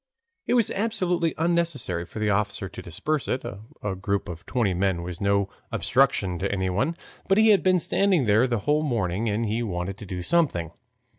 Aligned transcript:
It 0.47 0.55
was 0.55 0.71
absolutely 0.71 1.35
unnecessary 1.37 2.05
for 2.07 2.17
the 2.17 2.31
officer 2.31 2.67
to 2.67 2.81
disperse 2.81 3.27
it. 3.27 3.43
A 3.83 3.93
group 3.95 4.27
of 4.29 4.47
twenty 4.47 4.73
men 4.73 5.03
was 5.03 5.21
no 5.21 5.47
obstruction 5.71 6.39
to 6.39 6.51
anyone, 6.51 6.97
but 7.27 7.37
he 7.37 7.49
had 7.49 7.61
been 7.61 7.77
standing 7.77 8.25
there 8.25 8.47
the 8.47 8.61
whole 8.65 8.81
morning, 8.81 9.29
and 9.29 9.45
he 9.45 9.61
wanted 9.61 9.99
to 9.99 10.07
do 10.07 10.23
something. 10.23 10.71